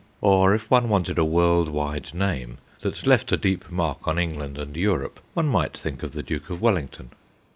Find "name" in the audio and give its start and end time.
2.15-2.57